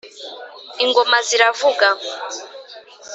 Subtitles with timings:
[0.83, 1.87] Ingoma ziravuga